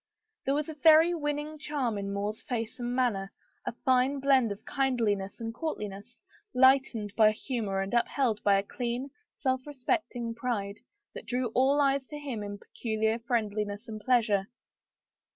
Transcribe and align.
There 0.45 0.55
was 0.55 0.67
a 0.67 0.73
very 0.73 1.13
winning 1.13 1.59
charm 1.59 1.95
in 1.95 2.11
More's 2.11 2.41
face 2.41 2.79
and 2.79 2.95
manner, 2.95 3.31
a 3.67 3.71
fine 3.85 4.19
blend 4.19 4.51
of 4.51 4.65
kind 4.65 4.99
liness 4.99 5.39
and 5.39 5.53
courtliness, 5.53 6.17
lightened 6.55 7.15
by 7.15 7.29
humor 7.29 7.81
and 7.81 7.93
upheld 7.93 8.41
by 8.41 8.55
a 8.57 8.63
clean, 8.63 9.11
self 9.35 9.67
respecting 9.67 10.33
pride, 10.33 10.79
that 11.13 11.27
drew 11.27 11.49
all 11.53 11.79
eyes 11.79 12.03
to 12.05 12.17
him 12.17 12.41
in 12.41 12.57
peculiar 12.57 13.19
friendliness 13.19 13.87
and 13.87 14.01
pleasure. 14.01 14.47